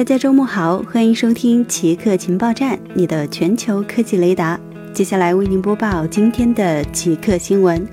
[0.00, 4.58] 大家周末好，欢迎收听奇客情报站，你的全球科技雷达。
[4.94, 7.86] 接下来为您播报今天的奇客新闻。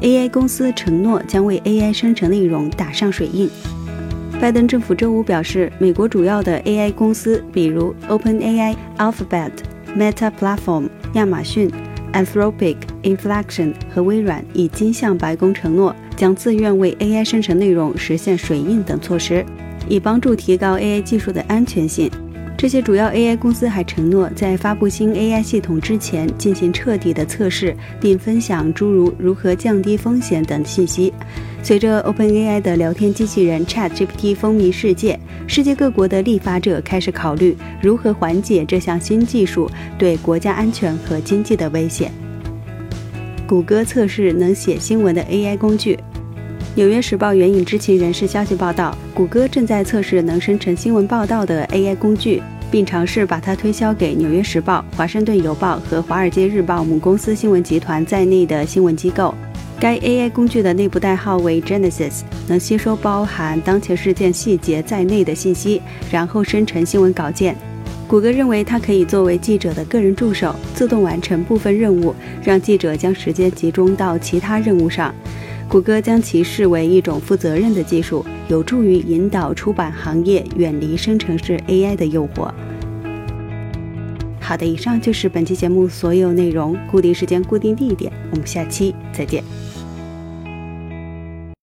[0.00, 3.50] AI 公司承诺将为 AI 生成内容打上水印。
[4.40, 9.50] 拜登政府周五表示，美国主要的 AI 公司，比如 OpenAI、Alphabet、
[9.94, 11.70] Meta Platform、亚马逊、
[12.14, 19.44] Anthropic、Inflection 和微软，已经向白宫承诺，将自愿为 AI 生成内容实现水印等措施，
[19.88, 22.10] 以帮助提高 AI 技术的安全性。
[22.56, 31.10] 这些主要 AI 公司还承诺，在发布新 AI 系统之前进行彻底的测试，并分享诸如如何降低风险等信息。
[31.62, 42.10] 随着 OpenAI 的聊天机器人 ChatGPT 风靡世界，世界各国的立法者开始考虑如何缓解这项新技术对国家安全和经济的威胁。
[43.46, 45.98] 谷歌测试能写新闻的 AI 工具。
[46.76, 59.34] 纽约时报援引知情人士消息报道，谷歌正在测试能生成新闻报道的 AI 工具，并尝试把它推销给纽约时报、华盛顿邮报和华尔街日报母公司新闻集团在内的新闻机构。
[59.80, 67.56] 该 AI 工具的内部代号为 Genesis，能吸收包含当前事件细节在内的信息，然后生成新闻稿件。
[68.06, 75.12] 谷歌认为它可以作为记者的个人助手，自动完成部分任务，让记者将时间集中到其他任务上。
[75.70, 82.50] 谷歌将其视为一种负责任的技术，有助于引导出版行业远离生成式 AI 的诱惑。
[84.40, 86.76] 好的，以上就是本期节目所有内容。
[86.90, 89.44] 固定时间，固定地点，我们下期再见。